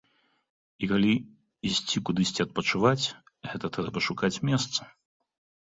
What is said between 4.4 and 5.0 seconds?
месца.